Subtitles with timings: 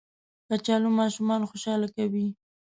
[0.47, 2.27] کچالو ماشومان خوشحاله کوي